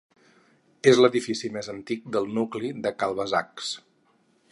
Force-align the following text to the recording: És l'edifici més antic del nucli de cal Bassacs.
És 0.91 1.01
l'edifici 1.01 1.51
més 1.57 1.69
antic 1.73 2.09
del 2.15 2.25
nucli 2.39 2.71
de 2.87 2.93
cal 3.03 3.15
Bassacs. 3.21 3.69